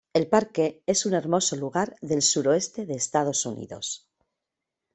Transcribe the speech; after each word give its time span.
El 0.15 0.25
parque 0.27 0.81
es 0.87 1.05
un 1.05 1.13
hermoso 1.13 1.55
lugar 1.55 1.95
del 2.01 2.23
suroeste 2.23 2.87
de 2.87 2.95
Estados 2.95 3.45
Unidos. 3.45 4.07